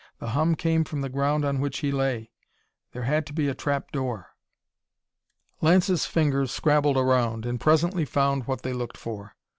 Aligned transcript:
The 0.17 0.29
hum 0.29 0.55
came 0.55 0.83
from 0.83 1.01
the 1.01 1.09
ground 1.09 1.45
on 1.45 1.59
which 1.61 1.81
he 1.81 1.91
lay. 1.91 2.31
There 2.91 3.03
had 3.03 3.27
to 3.27 3.33
be 3.33 3.47
a 3.47 3.53
trap 3.53 3.91
door. 3.91 4.29
Lance's 5.61 6.07
fingers 6.07 6.49
scrabbled 6.51 6.97
around, 6.97 7.45
and 7.45 7.61
presently 7.61 8.05
found 8.05 8.47
what 8.47 8.63
they 8.63 8.73
looked 8.73 8.97
for. 8.97 9.35